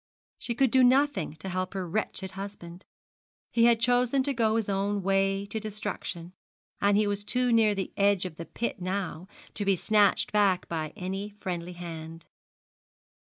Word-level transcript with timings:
She 0.39 0.55
could 0.55 0.71
do 0.71 0.83
nothing 0.83 1.33
to 1.33 1.49
help 1.49 1.75
her 1.75 1.87
wretched 1.87 2.31
husband. 2.31 2.87
He 3.51 3.65
had 3.65 3.79
chosen 3.79 4.23
to 4.23 4.33
go 4.33 4.55
his 4.55 4.67
own 4.67 5.03
way 5.03 5.45
to 5.45 5.59
destruction, 5.59 6.33
and 6.81 6.97
he 6.97 7.05
was 7.05 7.23
too 7.23 7.51
near 7.51 7.75
the 7.75 7.93
edge 7.95 8.25
of 8.25 8.37
the 8.37 8.47
pit 8.47 8.81
now 8.81 9.27
to 9.53 9.63
be 9.63 9.75
snatched 9.75 10.31
back 10.31 10.67
by 10.67 10.91
any 10.95 11.29
friendly 11.29 11.73
hand. 11.73 12.25